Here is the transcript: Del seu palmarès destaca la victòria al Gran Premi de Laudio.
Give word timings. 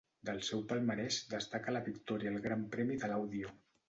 Del 0.27 0.37
seu 0.45 0.61
palmarès 0.69 1.19
destaca 1.33 1.73
la 1.75 1.81
victòria 1.89 2.31
al 2.35 2.39
Gran 2.47 2.65
Premi 2.77 2.97
de 3.05 3.11
Laudio. 3.13 3.53